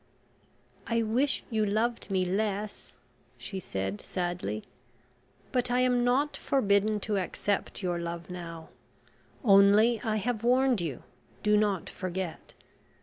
[0.87, 2.95] "I wish you loved me less,"
[3.37, 4.63] she said sadly.
[5.51, 8.69] "But I am not forbidden to accept your love now;
[9.43, 11.03] only, I have warned you,
[11.43, 12.55] do not forget.